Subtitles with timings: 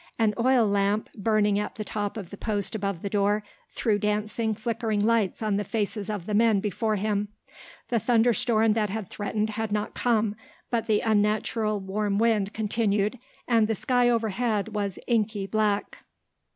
[0.17, 4.55] An oil lamp, burning at the top of the post above the door, threw dancing,
[4.55, 7.27] flickering lights on the faces of the men before him.
[7.89, 10.35] The thunder storm that had threatened had not come,
[10.71, 15.99] but the unnatural warm wind continued and the sky overhead was inky black.